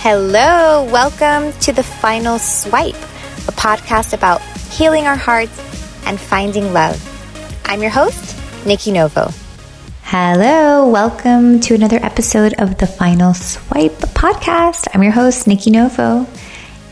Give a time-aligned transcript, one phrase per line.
[0.00, 4.40] Hello, welcome to the final swipe, a podcast about
[4.70, 5.58] healing our hearts
[6.06, 6.96] and finding love.
[7.64, 9.30] I'm your host, Nikki Novo.
[10.04, 14.86] Hello, welcome to another episode of the Final Swipe podcast.
[14.94, 16.28] I'm your host, Nikki Novo,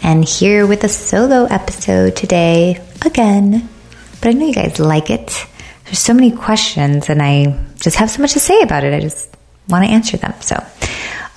[0.02, 3.68] and here with a solo episode today again.
[4.20, 5.46] But I know you guys like it.
[5.84, 8.93] There's so many questions, and I just have so much to say about it.
[8.93, 9.32] I just
[9.68, 10.34] want to answer them.
[10.41, 10.62] So,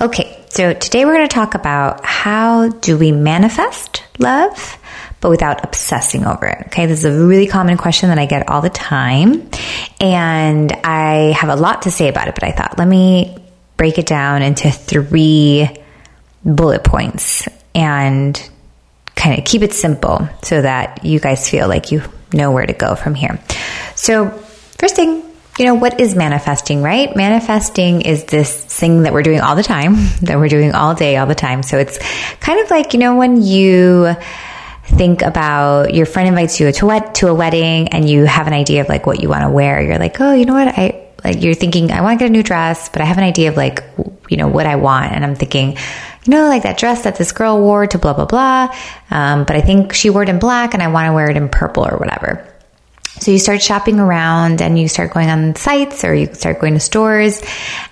[0.02, 4.78] okay, so today we're going to talk about how do we manifest love,
[5.22, 6.68] but without obsessing over it.
[6.68, 6.86] Okay.
[6.86, 9.50] This is a really common question that I get all the time.
[10.00, 13.38] And I have a lot to say about it, but I thought, let me
[13.78, 15.70] break it down into three
[16.44, 18.50] bullet points and
[19.16, 22.02] kind of keep it simple so that you guys feel like you
[22.34, 23.40] know where to go from here.
[23.96, 24.30] So
[24.78, 25.29] first thing,
[25.60, 27.14] you know, what is manifesting, right?
[27.16, 31.18] Manifesting is this thing that we're doing all the time, that we're doing all day,
[31.18, 31.64] all the time.
[31.64, 31.98] So it's
[32.40, 34.16] kind of like, you know, when you
[34.86, 38.54] think about your friend invites you to a, to a wedding and you have an
[38.54, 39.82] idea of like what you want to wear.
[39.82, 40.68] You're like, oh, you know what?
[40.68, 43.24] I like, you're thinking, I want to get a new dress, but I have an
[43.24, 43.84] idea of like,
[44.30, 45.12] you know, what I want.
[45.12, 48.26] And I'm thinking, you know, like that dress that this girl wore to blah, blah,
[48.26, 48.76] blah.
[49.12, 51.38] Um, but I think she wore it in black and I want to wear it
[51.38, 52.49] in purple or whatever.
[53.20, 56.76] So you start shopping around and you start going on sites or you start going
[56.76, 57.42] to stores.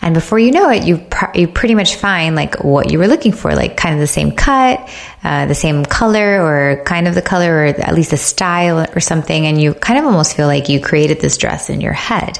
[0.01, 3.07] And before you know it, you, pr- you pretty much find like what you were
[3.07, 4.89] looking for, like kind of the same cut,
[5.23, 9.01] uh, the same color or kind of the color or at least the style or
[9.01, 9.45] something.
[9.45, 12.39] And you kind of almost feel like you created this dress in your head.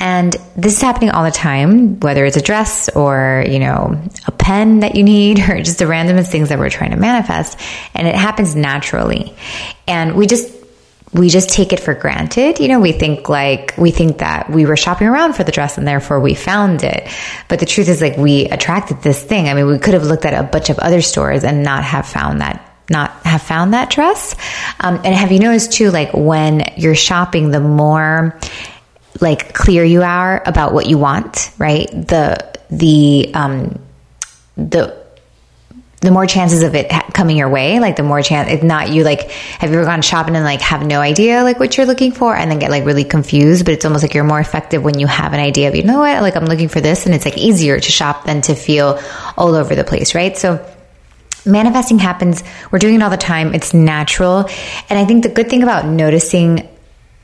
[0.00, 4.32] And this is happening all the time, whether it's a dress or, you know, a
[4.32, 7.60] pen that you need or just the randomest things that we're trying to manifest.
[7.94, 9.34] And it happens naturally.
[9.86, 10.57] And we just
[11.12, 12.60] we just take it for granted.
[12.60, 15.78] You know, we think like, we think that we were shopping around for the dress
[15.78, 17.08] and therefore we found it.
[17.48, 19.48] But the truth is like, we attracted this thing.
[19.48, 22.06] I mean, we could have looked at a bunch of other stores and not have
[22.06, 24.34] found that not have found that dress.
[24.80, 28.38] Um, and have you noticed too, like when you're shopping, the more
[29.20, 31.86] like clear you are about what you want, right?
[31.90, 33.78] The, the, um,
[34.56, 34.96] the,
[36.00, 39.02] the more chances of it coming your way, like the more chance, if not you
[39.02, 42.12] like, have you ever gone shopping and like have no idea like what you're looking
[42.12, 44.98] for and then get like really confused, but it's almost like you're more effective when
[44.98, 47.24] you have an idea of, you know what, like I'm looking for this and it's
[47.24, 49.00] like easier to shop than to feel
[49.36, 50.36] all over the place, right?
[50.36, 50.64] So
[51.44, 52.44] manifesting happens.
[52.70, 53.52] We're doing it all the time.
[53.52, 54.48] It's natural.
[54.88, 56.68] And I think the good thing about noticing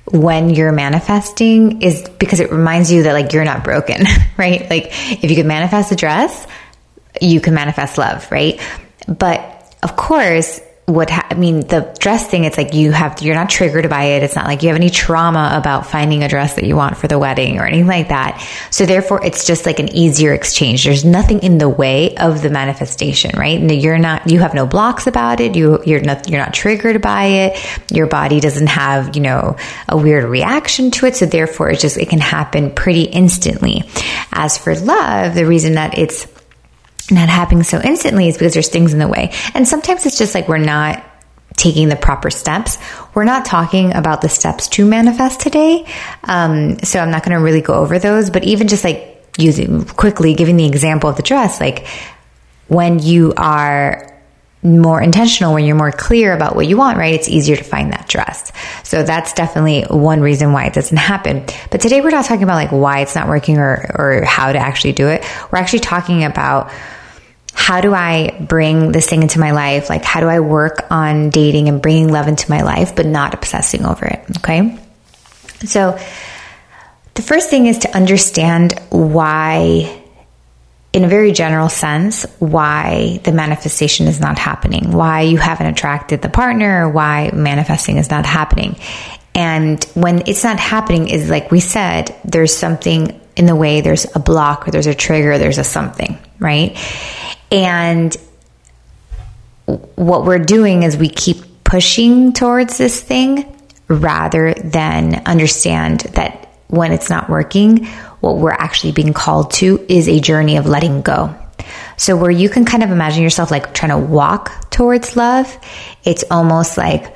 [0.06, 4.04] when you're manifesting is because it reminds you that like you're not broken,
[4.36, 4.68] right?
[4.68, 4.86] Like
[5.22, 6.46] if you could manifest a dress,
[7.20, 8.60] you can manifest love, right?
[9.06, 13.34] But of course, what ha- I mean, the dress thing, it's like you have, you're
[13.34, 14.22] not triggered by it.
[14.22, 17.08] It's not like you have any trauma about finding a dress that you want for
[17.08, 18.46] the wedding or anything like that.
[18.70, 20.84] So therefore, it's just like an easier exchange.
[20.84, 23.58] There's nothing in the way of the manifestation, right?
[23.58, 25.54] You're not, you have no blocks about it.
[25.54, 27.90] You, you're not, you're not triggered by it.
[27.90, 29.56] Your body doesn't have, you know,
[29.88, 31.16] a weird reaction to it.
[31.16, 33.84] So therefore, it just, it can happen pretty instantly.
[34.32, 36.26] As for love, the reason that it's,
[37.10, 39.32] not happening so instantly is because there's things in the way.
[39.54, 41.04] And sometimes it's just like we're not
[41.56, 42.78] taking the proper steps.
[43.14, 45.86] We're not talking about the steps to manifest today.
[46.24, 49.84] Um, so I'm not going to really go over those, but even just like using
[49.84, 51.86] quickly, giving the example of the dress, like
[52.68, 54.13] when you are
[54.64, 57.14] more intentional, when you're more clear about what you want, right?
[57.14, 58.50] It's easier to find that dress.
[58.82, 61.44] So that's definitely one reason why it doesn't happen.
[61.70, 64.58] But today we're not talking about like why it's not working or, or how to
[64.58, 65.22] actually do it.
[65.52, 66.72] We're actually talking about
[67.54, 69.88] how do I bring this thing into my life?
[69.88, 73.32] Like, how do I work on dating and bringing love into my life, but not
[73.32, 74.24] obsessing over it?
[74.38, 74.76] Okay.
[75.64, 75.98] So,
[77.14, 80.03] the first thing is to understand why,
[80.94, 86.22] in a very general sense, why the manifestation is not happening, why you haven't attracted
[86.22, 88.76] the partner, why manifesting is not happening.
[89.34, 94.06] And when it's not happening, is like we said, there's something in the way, there's
[94.14, 96.78] a block, or there's a trigger, there's a something, right?
[97.50, 98.16] And
[99.66, 103.52] what we're doing is we keep pushing towards this thing
[103.88, 107.88] rather than understand that when it's not working,
[108.24, 111.34] what we're actually being called to is a journey of letting go.
[111.96, 115.56] So, where you can kind of imagine yourself like trying to walk towards love,
[116.04, 117.14] it's almost like,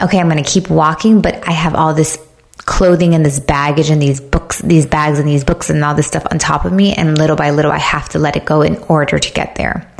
[0.00, 2.18] okay, I'm going to keep walking, but I have all this
[2.58, 6.06] clothing and this baggage and these books, these bags and these books and all this
[6.06, 6.94] stuff on top of me.
[6.94, 9.90] And little by little, I have to let it go in order to get there.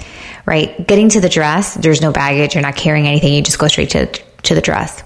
[0.46, 0.86] Right?
[0.86, 2.54] Getting to the dress, there's no baggage.
[2.54, 3.34] You're not carrying anything.
[3.34, 5.02] You just go straight to, to the dress.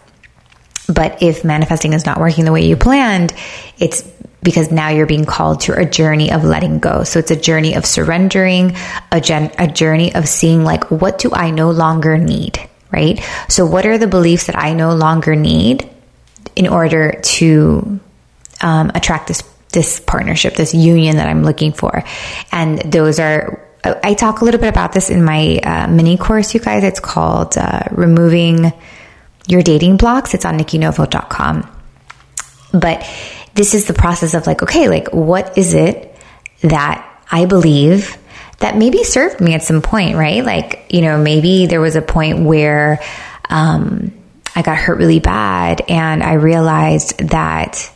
[0.87, 3.32] But if manifesting is not working the way you planned,
[3.79, 4.02] it's
[4.43, 7.05] because now you're being called to a journey of letting go.
[7.05, 8.77] So it's a journey of surrendering,
[9.13, 12.59] a, gen- a journey of seeing like, what do I no longer need?
[12.91, 13.23] Right?
[13.49, 15.89] So what are the beliefs that I no longer need
[16.57, 18.01] in order to
[18.61, 19.43] um, attract this
[19.73, 22.03] this partnership, this union that I'm looking for?
[22.51, 26.53] And those are I talk a little bit about this in my uh, mini course,
[26.53, 26.85] you guys.
[26.85, 28.73] It's called uh, Removing
[29.47, 30.35] Your Dating Blocks.
[30.35, 31.77] It's on nikkinovo.com.
[32.73, 33.09] But
[33.55, 36.14] this is the process of like, okay, like, what is it
[36.62, 38.17] that I believe
[38.58, 40.44] that maybe served me at some point, right?
[40.44, 43.00] Like, you know, maybe there was a point where
[43.49, 44.12] um,
[44.55, 47.91] I got hurt really bad and I realized that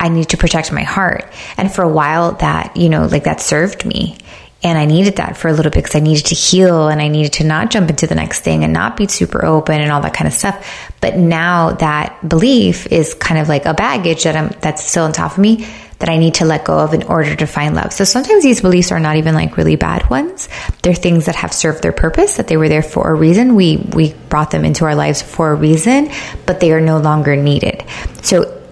[0.00, 1.32] I need to protect my heart.
[1.56, 4.18] And for a while, that, you know, like that served me.
[4.64, 7.08] And I needed that for a little bit because I needed to heal and I
[7.08, 10.02] needed to not jump into the next thing and not be super open and all
[10.02, 10.90] that kind of stuff.
[11.00, 15.12] But now that belief is kind of like a baggage that I'm, that's still on
[15.12, 15.66] top of me
[15.98, 17.92] that I need to let go of in order to find love.
[17.92, 20.48] So sometimes these beliefs are not even like really bad ones.
[20.82, 23.54] They're things that have served their purpose, that they were there for a reason.
[23.54, 26.10] We, we brought them into our lives for a reason,
[26.44, 27.84] but they are no longer needed.
[28.22, 28.62] So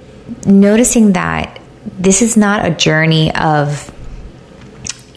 [0.45, 3.93] noticing that this is not a journey of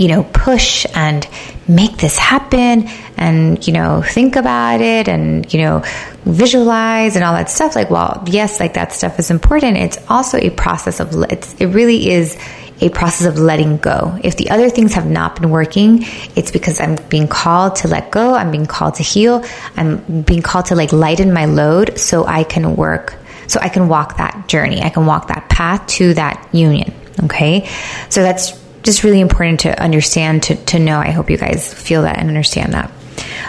[0.04, 1.26] you know, push and
[1.66, 5.82] make this happen and, you know, think about it and, you know,
[6.26, 7.74] visualize and all that stuff.
[7.74, 9.78] Like, well, yes, like that stuff is important.
[9.78, 12.38] It's also a process of, it's, it really is
[12.82, 14.20] a process of letting go.
[14.22, 16.04] If the other things have not been working,
[16.36, 18.34] it's because I'm being called to let go.
[18.34, 19.46] I'm being called to heal.
[19.78, 23.16] I'm being called to like lighten my load so I can work,
[23.48, 24.82] so I can walk that journey.
[24.82, 26.94] I can walk that path to that union.
[27.24, 27.70] Okay.
[28.10, 31.00] So that's just really important to understand, to, to know.
[31.00, 32.92] I hope you guys feel that and understand that.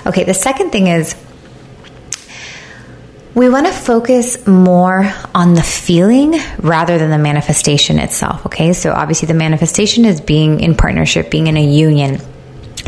[0.07, 1.15] Okay, the second thing is
[3.35, 8.47] we want to focus more on the feeling rather than the manifestation itself.
[8.47, 12.21] Okay, so obviously the manifestation is being in partnership, being in a union.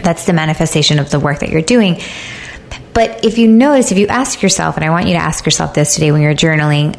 [0.03, 2.01] That's the manifestation of the work that you're doing.
[2.95, 5.75] But if you notice, if you ask yourself, and I want you to ask yourself
[5.75, 6.97] this today when you're journaling,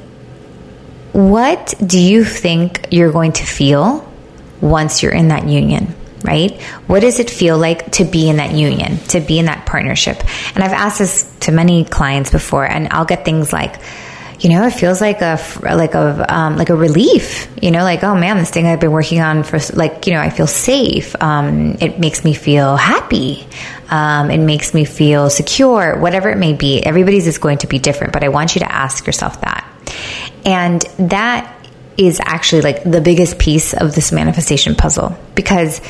[1.13, 4.07] what do you think you're going to feel
[4.62, 6.62] once you're in that union, right?
[6.88, 10.18] What does it feel like to be in that union, to be in that partnership?
[10.56, 13.80] And I've asked this to many clients before, and I'll get things like,
[14.39, 17.48] you know, it feels like a like a um, like a relief.
[17.62, 20.21] You know, like oh man, this thing I've been working on for like you know,
[20.21, 21.15] I feel safe.
[21.21, 23.48] Um, it makes me feel happy.
[23.89, 25.98] Um, it makes me feel secure.
[25.98, 28.13] Whatever it may be, everybody's is going to be different.
[28.13, 29.68] But I want you to ask yourself that,
[30.45, 31.56] and that
[31.97, 35.81] is actually like the biggest piece of this manifestation puzzle because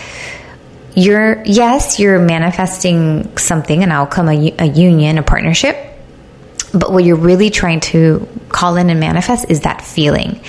[0.96, 5.78] you're, yes, you're manifesting something, an outcome, a, a union, a partnership.
[6.74, 10.42] But what you're really trying to call in and manifest is that feeling.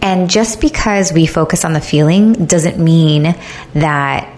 [0.00, 3.34] And just because we focus on the feeling doesn't mean
[3.74, 4.32] that,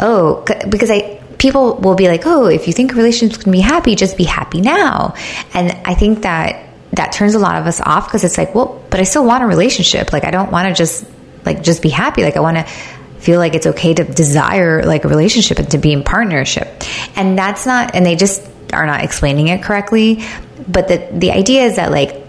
[0.00, 3.60] oh, because I, people will be like, oh, if you think a relationship's gonna be
[3.60, 5.14] happy, just be happy now.
[5.54, 8.82] And I think that that turns a lot of us off because it's like, well,
[8.90, 10.12] but I still want a relationship.
[10.12, 11.06] Like, I don't want to just
[11.44, 12.22] like just be happy.
[12.22, 12.64] Like, I want to
[13.18, 16.82] feel like it's okay to desire like a relationship and to be in partnership.
[17.16, 18.42] And that's not, and they just
[18.72, 20.24] are not explaining it correctly.
[20.68, 22.24] But the the idea is that like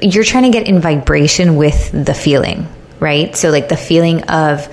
[0.00, 2.66] you're trying to get in vibration with the feeling,
[3.00, 3.34] right?
[3.36, 4.68] So like the feeling of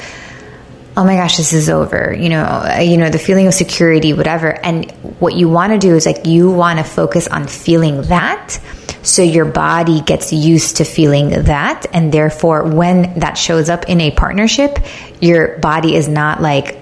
[0.97, 2.15] oh my gosh, this is over.
[2.17, 4.51] You know, uh, you know, the feeling of security, whatever.
[4.51, 8.59] And what you want to do is like you want to focus on feeling that
[9.05, 11.85] so your body gets used to feeling that.
[11.93, 14.79] And therefore, when that shows up in a partnership,
[15.21, 16.79] your body is not like,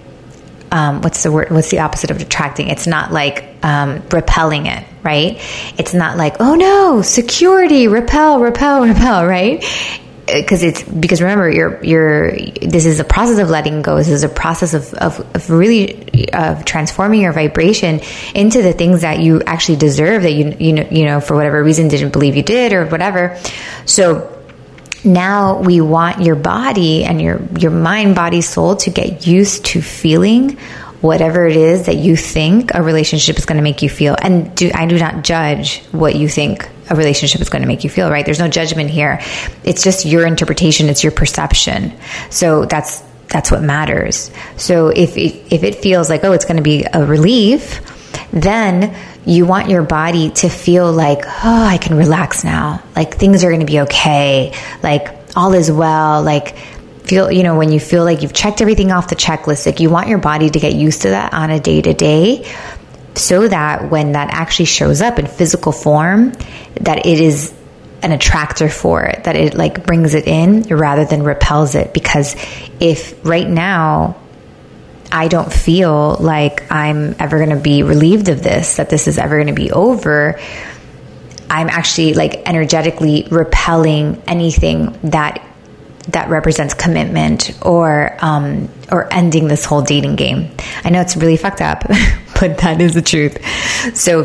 [0.72, 1.52] um, what's the word?
[1.52, 2.70] What's the opposite of attracting?
[2.70, 5.38] It's not like um, repelling it, right?
[5.78, 9.64] It's not like, oh no, security, repel, repel, repel, right?
[10.26, 13.98] Because it's because remember you're you're this is a process of letting go.
[13.98, 18.02] This is a process of, of, of really of transforming your vibration
[18.34, 21.62] into the things that you actually deserve that you you know you know for whatever
[21.64, 23.38] reason didn't believe you did or whatever.
[23.86, 24.30] So
[25.04, 29.82] now we want your body and your your mind body soul to get used to
[29.82, 30.58] feeling
[31.04, 34.16] whatever it is that you think a relationship is going to make you feel.
[34.22, 37.84] And do, I do not judge what you think a relationship is going to make
[37.84, 38.26] you feel, right?
[38.26, 39.20] There's no judgment here.
[39.66, 41.94] It's just your interpretation, it's your perception.
[42.30, 44.32] So that's that's what matters.
[44.56, 47.82] So if it, if it feels like oh, it's going to be a relief,
[48.32, 48.96] then
[49.26, 52.82] you want your body to feel like oh, I can relax now.
[52.96, 54.54] Like things are going to be okay.
[54.82, 56.24] Like all is well.
[56.24, 56.56] Like
[57.14, 59.90] feel, you know, when you feel like you've checked everything off the checklist, like you
[59.90, 62.52] want your body to get used to that on a day to day
[63.16, 66.32] so that when that actually shows up in physical form,
[66.82, 67.54] that it is
[68.02, 71.94] an attractor for it, that it like brings it in rather than repels it.
[71.94, 72.36] Because
[72.80, 74.18] if right now
[75.12, 79.20] I don't feel like I'm ever going to be relieved of this, that this is
[79.20, 80.40] ever going to be over,
[81.48, 85.48] I'm actually like energetically repelling anything that
[86.10, 90.52] that represents commitment or um, or ending this whole dating game.
[90.84, 91.84] I know it's really fucked up,
[92.40, 93.38] but that is the truth.
[93.96, 94.24] So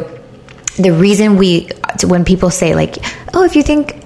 [0.77, 1.69] the reason we
[2.05, 2.97] when people say like,
[3.35, 4.05] oh, if you think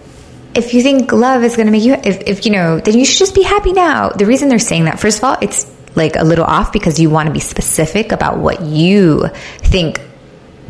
[0.55, 3.05] if you think love is going to make you if, if you know then you
[3.05, 6.17] should just be happy now the reason they're saying that first of all it's like
[6.17, 9.99] a little off because you want to be specific about what you think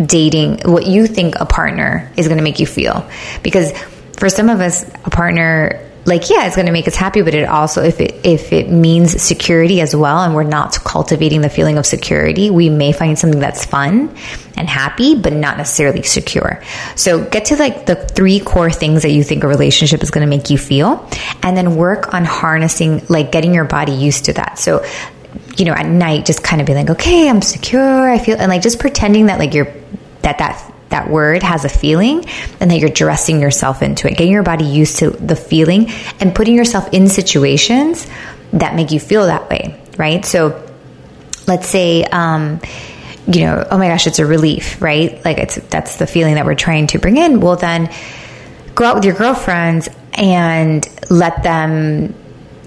[0.04, 3.08] dating what you think a partner is going to make you feel
[3.42, 3.72] because
[4.16, 7.34] for some of us a partner like yeah it's going to make us happy but
[7.34, 11.48] it also if it if it means security as well and we're not cultivating the
[11.48, 14.14] feeling of security we may find something that's fun
[14.56, 16.62] and happy but not necessarily secure.
[16.94, 20.26] So get to like the three core things that you think a relationship is going
[20.26, 21.08] to make you feel
[21.42, 24.58] and then work on harnessing like getting your body used to that.
[24.58, 24.84] So
[25.56, 28.48] you know at night just kind of be like okay i'm secure i feel and
[28.48, 29.70] like just pretending that like you're
[30.22, 32.24] that that that word has a feeling
[32.60, 36.34] and that you're dressing yourself into it, getting your body used to the feeling and
[36.34, 38.06] putting yourself in situations
[38.52, 40.24] that make you feel that way, right?
[40.24, 40.70] So
[41.46, 42.60] let's say, um,
[43.26, 45.22] you know, oh my gosh, it's a relief, right?
[45.24, 47.40] Like it's that's the feeling that we're trying to bring in.
[47.40, 47.90] Well, then
[48.74, 52.14] go out with your girlfriends and let them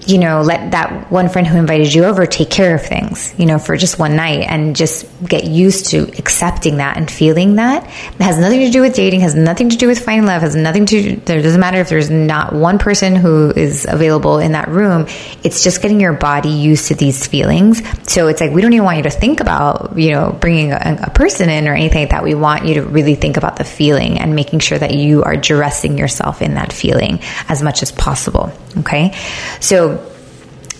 [0.06, 3.46] you know, let that one friend who invited you over take care of things, you
[3.46, 7.84] know, for just one night and just get used to accepting that and feeling that.
[7.84, 10.54] It has nothing to do with dating, has nothing to do with finding love, has
[10.54, 14.68] nothing to, it doesn't matter if there's not one person who is available in that
[14.68, 15.06] room.
[15.42, 17.82] It's just getting your body used to these feelings.
[18.08, 20.98] So it's like, we don't even want you to think about, you know, bringing a,
[21.02, 22.22] a person in or anything like that.
[22.22, 25.36] We want you to really think about the feeling and making sure that you are
[25.36, 28.52] dressing yourself in that feeling as much as possible.
[28.78, 29.14] Okay.
[29.60, 29.95] So,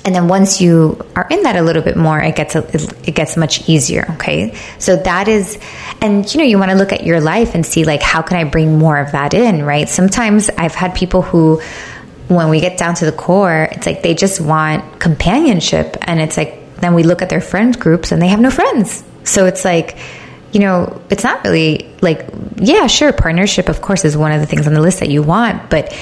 [0.07, 2.65] and then once you are in that a little bit more it gets a,
[3.07, 4.57] it gets much easier okay?
[4.79, 5.59] So that is
[6.01, 8.39] and you know you want to look at your life and see like how can
[8.39, 9.89] i bring more of that in right?
[9.89, 11.61] Sometimes i've had people who
[12.29, 16.37] when we get down to the core it's like they just want companionship and it's
[16.37, 19.03] like then we look at their friend groups and they have no friends.
[19.25, 19.99] So it's like
[20.53, 24.47] you know it's not really like yeah sure partnership of course is one of the
[24.47, 25.93] things on the list that you want but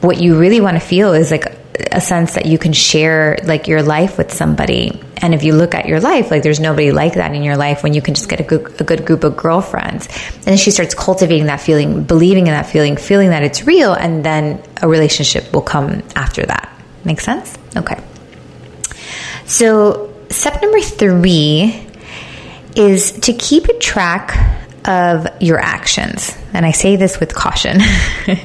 [0.00, 3.66] what you really want to feel is like a sense that you can share like
[3.66, 5.00] your life with somebody.
[5.16, 7.82] And if you look at your life, like there's nobody like that in your life
[7.82, 10.08] when you can just get a good, a good group of girlfriends.
[10.46, 14.24] And she starts cultivating that feeling, believing in that feeling, feeling that it's real, and
[14.24, 16.70] then a relationship will come after that.
[17.04, 17.56] Make sense?
[17.76, 18.00] Okay.
[19.46, 21.86] So, step number three
[22.76, 26.36] is to keep a track of your actions.
[26.52, 27.80] And I say this with caution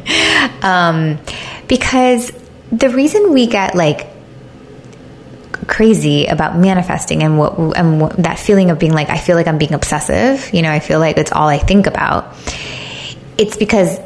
[0.62, 1.20] um,
[1.68, 2.32] because
[2.72, 4.08] the reason we get like
[5.68, 9.48] crazy about manifesting and what and what, that feeling of being like I feel like
[9.48, 12.36] I'm being obsessive, you know, I feel like it's all I think about.
[13.38, 14.00] It's because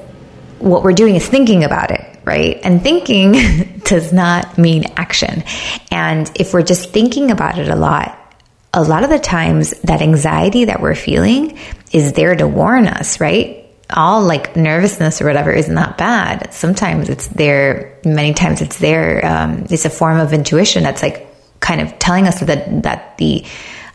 [0.60, 2.60] what we're doing is thinking about it, right?
[2.64, 5.44] And thinking does not mean action.
[5.92, 8.18] And if we're just thinking about it a lot,
[8.74, 11.58] a lot of the times that anxiety that we're feeling
[11.92, 13.63] is there to warn us, right?
[13.96, 16.54] All like nervousness or whatever is not bad.
[16.54, 19.26] Sometimes it's there, many times it's there.
[19.26, 21.28] Um, it's a form of intuition that's like
[21.60, 23.46] kind of telling us that, that the,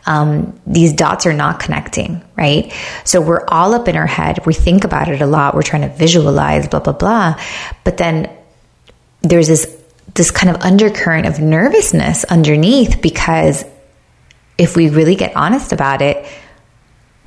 [0.05, 2.73] um, these dots are not connecting, right?
[3.03, 4.45] So we're all up in our head.
[4.45, 5.53] We think about it a lot.
[5.53, 7.39] We're trying to visualize, blah, blah, blah.
[7.83, 8.35] But then
[9.21, 9.77] there's this,
[10.15, 13.63] this kind of undercurrent of nervousness underneath because
[14.57, 16.25] if we really get honest about it,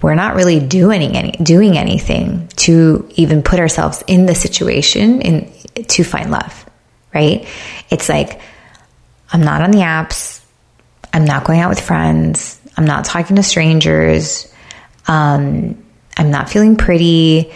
[0.03, 5.51] we're not really doing any doing anything to even put ourselves in the situation
[5.89, 6.67] to find love
[7.15, 7.47] right?
[7.91, 8.41] It's like
[9.33, 10.41] i'm not on the apps.
[11.15, 12.59] I'm not going out with friends.
[12.77, 14.53] I'm not talking to strangers.
[15.07, 15.83] Um,
[16.17, 17.53] i'm not feeling pretty.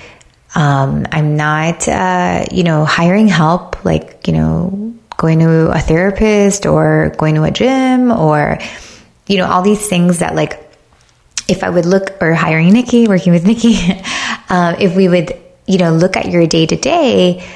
[0.55, 6.67] Um, i'm not uh, you know hiring help like you know going to a therapist
[6.67, 8.59] or going to a gym or
[9.27, 10.66] you know all these things that like
[11.49, 13.77] if I would look or hiring Nikki, working with Nikki,
[14.49, 15.33] um, if we would,
[15.67, 17.47] you know, look at your day to day,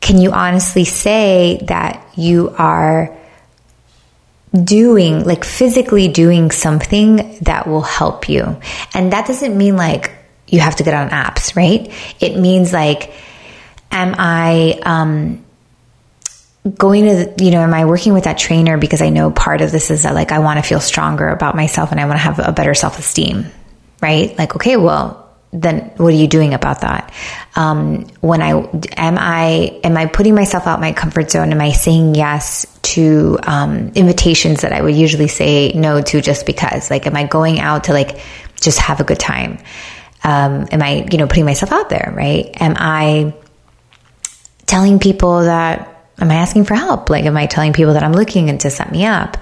[0.00, 3.16] can you honestly say that you are
[4.52, 8.60] doing, like physically doing something that will help you?
[8.94, 10.12] And that doesn't mean like
[10.46, 11.92] you have to get on apps, right?
[12.20, 13.12] It means like,
[13.90, 15.44] am I, um,
[16.76, 19.70] going to you know am i working with that trainer because i know part of
[19.72, 22.22] this is that like i want to feel stronger about myself and i want to
[22.22, 23.46] have a better self-esteem
[24.02, 27.12] right like okay well then what are you doing about that?
[27.56, 31.52] Um, when I am I am I putting myself out my comfort zone?
[31.52, 36.44] Am I saying yes to um, invitations that I would usually say no to just
[36.44, 36.90] because?
[36.90, 38.20] Like, am I going out to like
[38.60, 39.58] just have a good time?
[40.22, 42.12] Um, am I you know putting myself out there?
[42.14, 42.50] Right?
[42.60, 43.34] Am I
[44.66, 45.94] telling people that?
[46.20, 47.10] Am I asking for help?
[47.10, 49.36] Like, am I telling people that I'm looking and to set me up?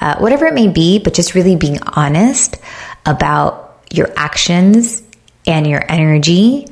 [0.00, 2.56] Uh, whatever it may be, but just really being honest
[3.04, 5.02] about your actions
[5.46, 6.66] and your energy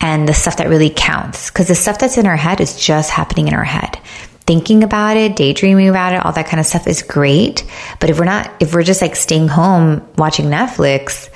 [0.00, 1.50] and the stuff that really counts.
[1.50, 3.96] Because the stuff that's in our head is just happening in our head.
[4.46, 7.64] Thinking about it, daydreaming about it, all that kind of stuff is great.
[8.00, 11.30] But if we're not, if we're just like staying home watching Netflix,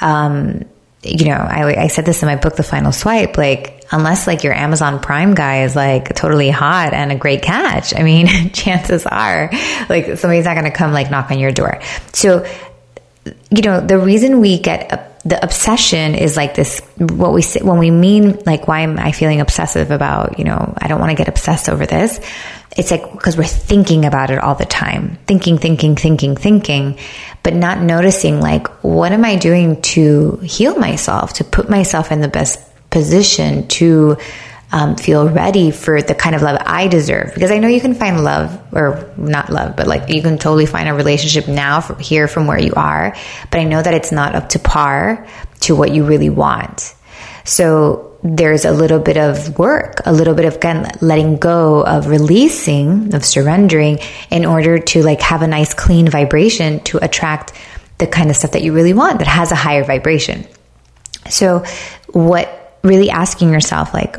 [0.00, 0.64] um,
[1.02, 4.44] you know, I, I said this in my book, The Final Swipe, like, unless like
[4.44, 9.06] your Amazon Prime guy is like totally hot and a great catch, I mean, chances
[9.06, 9.50] are
[9.88, 11.80] like somebody's not going to come like knock on your door.
[12.12, 12.46] So,
[13.50, 17.78] you know, the reason we get the obsession is like this what we say when
[17.78, 21.16] we mean like why am i feeling obsessive about you know i don't want to
[21.16, 22.20] get obsessed over this.
[22.76, 25.18] It's like because we're thinking about it all the time.
[25.26, 26.98] Thinking thinking thinking thinking
[27.42, 32.20] but not noticing like what am i doing to heal myself to put myself in
[32.20, 32.60] the best
[32.96, 34.16] position to
[34.72, 37.34] um, feel ready for the kind of love I deserve.
[37.34, 40.64] Because I know you can find love, or not love, but like you can totally
[40.64, 43.14] find a relationship now from here from where you are.
[43.50, 45.26] But I know that it's not up to par
[45.60, 46.94] to what you really want.
[47.44, 52.06] So there's a little bit of work, a little bit of again, letting go of
[52.06, 53.98] releasing, of surrendering
[54.30, 57.52] in order to like have a nice clean vibration to attract
[57.98, 60.46] the kind of stuff that you really want that has a higher vibration.
[61.28, 61.64] So
[62.08, 64.16] what really asking yourself like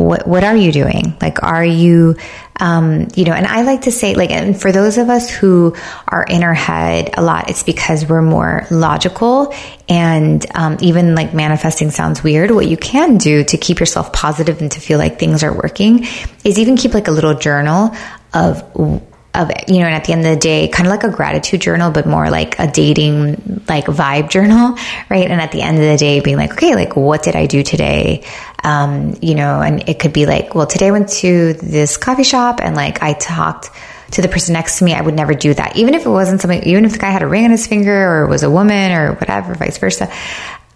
[0.00, 1.16] what what are you doing?
[1.20, 2.16] Like, are you,
[2.58, 3.32] um, you know?
[3.32, 5.74] And I like to say, like, and for those of us who
[6.06, 9.52] are in our head a lot, it's because we're more logical,
[9.88, 12.50] and um, even like manifesting sounds weird.
[12.50, 16.06] What you can do to keep yourself positive and to feel like things are working
[16.44, 17.94] is even keep like a little journal
[18.32, 21.08] of of you know and at the end of the day kind of like a
[21.08, 24.76] gratitude journal but more like a dating like vibe journal
[25.10, 27.46] right and at the end of the day being like okay like what did i
[27.46, 28.24] do today
[28.62, 32.24] um, you know, and it could be like, well, today I went to this coffee
[32.24, 33.70] shop and like I talked
[34.12, 34.92] to the person next to me.
[34.92, 35.76] I would never do that.
[35.76, 37.92] Even if it wasn't something, even if the guy had a ring on his finger
[37.92, 40.12] or was a woman or whatever, vice versa.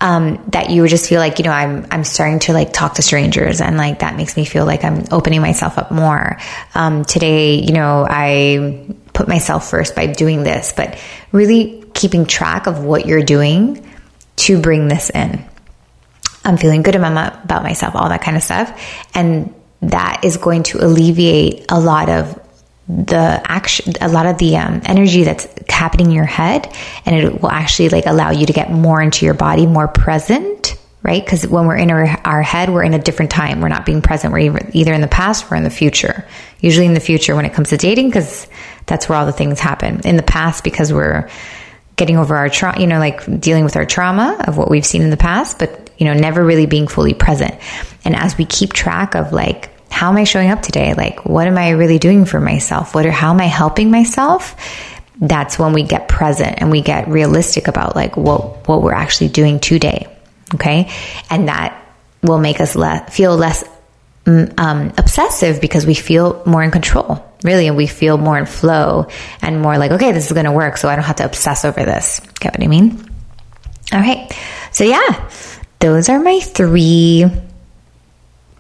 [0.05, 2.97] Um, that you would just feel like, you know, I'm, I'm starting to like talk
[2.97, 6.37] to strangers and like that makes me feel like I'm opening myself up more.
[6.75, 10.99] Um, today, you know, I put myself first by doing this, but
[11.33, 13.89] really keeping track of what you're doing
[14.37, 15.43] to bring this in.
[16.45, 18.79] I'm feeling good about myself, all that kind of stuff.
[19.15, 22.39] And that is going to alleviate a lot of
[22.89, 26.73] the action, a lot of the um, energy that's happening in your head.
[27.07, 30.77] And it will actually like allow you to get more into your body, more present,
[31.03, 31.25] right?
[31.25, 33.61] Because when we're in our, our head, we're in a different time.
[33.61, 34.33] We're not being present.
[34.33, 36.27] We're either in the past or in the future.
[36.61, 38.47] Usually in the future when it comes to dating, because
[38.87, 40.01] that's where all the things happen.
[40.05, 41.29] In the past, because we're
[41.97, 45.03] getting over our trauma, you know, like dealing with our trauma of what we've seen
[45.03, 47.55] in the past, but you know, never really being fully present.
[48.05, 50.93] And as we keep track of like, how am I showing up today?
[50.93, 52.97] Like, what am I really doing for myself?
[52.97, 54.57] What are, how am I helping myself?
[55.21, 59.29] That's when we get present and we get realistic about like what, what we're actually
[59.29, 60.09] doing today.
[60.57, 60.91] Okay.
[61.31, 61.81] And that
[62.23, 63.63] will make us le- feel less
[64.25, 68.47] mm, um, obsessive because we feel more in control, really, and we feel more in
[68.47, 69.07] flow
[69.43, 71.65] and more like, okay, this is going to work, so I don't have to obsess
[71.65, 72.21] over this.
[72.41, 73.09] Get what I mean?
[73.93, 74.37] All right.
[74.73, 75.31] So, yeah,
[75.79, 77.31] those are my three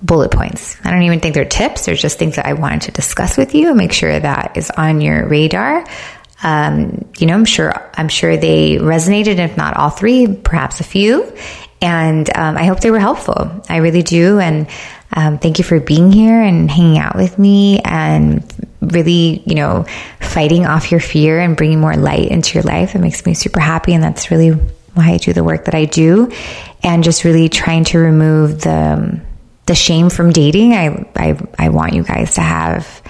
[0.04, 0.76] bullet points.
[0.84, 1.86] I don't even think they're tips.
[1.86, 4.70] They're just things that I wanted to discuss with you and make sure that is
[4.70, 5.84] on your radar.
[6.42, 10.84] Um, you know, I'm sure, I'm sure they resonated, if not all three, perhaps a
[10.84, 11.32] few.
[11.80, 13.62] And um, I hope they were helpful.
[13.68, 14.38] I really do.
[14.40, 14.68] And
[15.12, 18.44] um, thank you for being here and hanging out with me and
[18.82, 19.86] really, you know,
[20.20, 22.94] fighting off your fear and bringing more light into your life.
[22.94, 23.94] It makes me super happy.
[23.94, 26.30] And that's really why I do the work that I do
[26.82, 29.20] and just really trying to remove the
[29.66, 30.74] the shame from dating.
[30.74, 33.02] I I I want you guys to have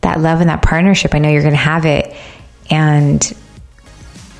[0.00, 1.14] that love and that partnership.
[1.14, 2.14] I know you're going to have it,
[2.70, 3.22] and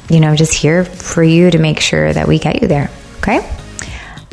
[0.08, 2.90] you know, just here for you to make sure that we get you there.
[3.18, 3.38] Okay.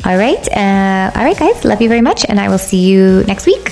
[0.04, 0.48] All right.
[0.48, 1.64] Uh, all right, guys.
[1.64, 3.70] Love you very much, and I will see you next week.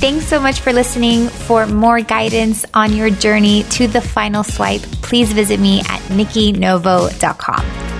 [0.00, 1.28] Thanks so much for listening.
[1.28, 7.93] For more guidance on your journey to the final swipe, please visit me at nikkinovo.com.